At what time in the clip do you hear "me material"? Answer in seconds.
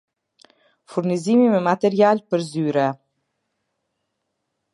1.51-2.23